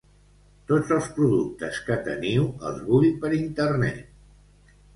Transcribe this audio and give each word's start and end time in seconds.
Tots 0.71 0.93
els 0.95 1.09
productes 1.17 1.77
que 1.91 1.99
teniu 2.09 2.49
els 2.71 2.81
vull 2.89 3.07
per 3.27 3.33
internet. 3.43 4.77